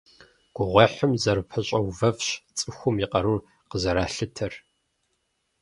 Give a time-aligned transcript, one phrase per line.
[0.55, 4.53] Гугъуехьым зэрыпэщӀэувэфщ цӀыхум и къарури къызэралъытэр.